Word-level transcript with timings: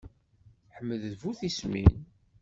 Ḥmed 0.75 1.01
d 1.11 1.13
bu 1.19 1.31
tismin. 1.39 1.93